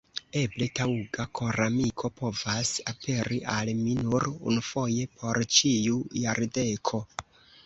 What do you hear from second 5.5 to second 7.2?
ĉiu jardeko.